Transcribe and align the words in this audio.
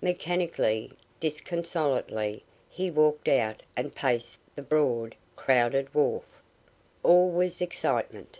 Mechanically, 0.00 0.92
disconsolately 1.18 2.44
he 2.70 2.88
walked 2.88 3.26
out 3.26 3.64
and 3.76 3.92
paced 3.92 4.38
the 4.54 4.62
broad, 4.62 5.16
crowded 5.34 5.92
wharf. 5.92 6.22
All 7.02 7.32
was 7.32 7.60
excitement. 7.60 8.38